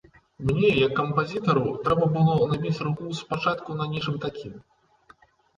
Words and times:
Мне, 0.51 0.69
як 0.85 0.93
кампазітару, 0.99 1.65
трэба 1.85 2.09
было 2.15 2.37
набіць 2.53 2.81
руку 2.87 3.11
спачатку 3.21 3.69
на 3.83 3.89
нечым 3.93 4.15
такім. 4.25 4.53